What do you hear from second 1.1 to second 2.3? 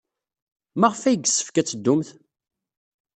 yessefk ad teddumt?